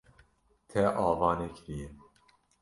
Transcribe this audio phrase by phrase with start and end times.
[0.69, 1.87] Te ava nekiriye.